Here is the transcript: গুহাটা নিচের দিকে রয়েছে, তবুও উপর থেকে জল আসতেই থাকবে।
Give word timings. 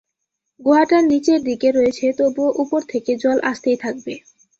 গুহাটা 0.59 0.97
নিচের 1.09 1.39
দিকে 1.49 1.69
রয়েছে, 1.71 2.05
তবুও 2.19 2.49
উপর 2.63 2.81
থেকে 2.91 3.11
জল 3.23 3.37
আসতেই 3.51 3.77
থাকবে। 3.83 4.13